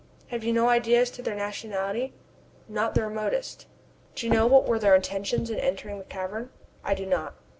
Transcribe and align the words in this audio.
"Have 0.29 0.43
you 0.43 0.51
no 0.51 0.67
idea 0.67 0.99
as 0.99 1.11
to 1.11 1.21
their 1.21 1.35
nationality?" 1.35 2.15
"Not 2.67 2.95
the 2.95 3.03
remotest." 3.03 3.67
Do 4.15 4.25
you 4.25 4.33
know 4.33 4.47
what 4.47 4.65
were 4.65 4.79
their 4.79 4.95
intentions 4.95 5.51
in 5.51 5.59
entering 5.59 5.99
the 5.99 6.05
cavern?" 6.05 6.49
"I 6.83 6.95
do 6.95 7.05
not." 7.05 7.35